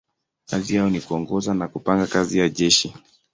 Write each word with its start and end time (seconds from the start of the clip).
Kazi 0.45 0.75
yao 0.75 0.89
ni 0.89 1.01
kuongoza 1.01 1.53
na 1.53 1.67
kupanga 1.67 2.07
kazi 2.07 2.39
ya 2.39 2.49
jeshi. 2.49 2.93